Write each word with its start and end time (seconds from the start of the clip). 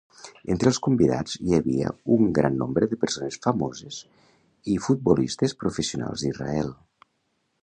Entre 0.51 0.69
els 0.73 0.79
convidats 0.87 1.35
hi 1.49 1.57
havia 1.57 1.91
un 2.15 2.31
gran 2.39 2.57
nombre 2.63 2.89
de 2.95 2.99
persones 3.03 3.39
famoses 3.47 4.01
i 4.75 4.81
futbolistes 4.89 5.57
professionals 5.65 6.27
d'Israel. 6.27 6.79